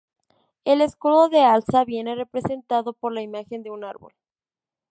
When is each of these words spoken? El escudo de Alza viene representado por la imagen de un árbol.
El 0.65 0.81
escudo 0.81 1.29
de 1.29 1.41
Alza 1.41 1.85
viene 1.85 2.15
representado 2.15 2.93
por 2.93 3.13
la 3.13 3.21
imagen 3.21 3.61
de 3.61 3.69
un 3.69 3.83
árbol. 3.83 4.13